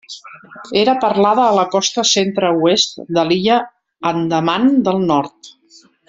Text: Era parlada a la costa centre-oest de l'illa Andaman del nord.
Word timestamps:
Era 0.83 0.93
parlada 1.03 1.43
a 1.49 1.51
la 1.57 1.65
costa 1.75 2.05
centre-oest 2.13 2.97
de 3.17 3.25
l'illa 3.31 3.59
Andaman 4.13 4.65
del 4.89 5.05
nord. 5.13 5.51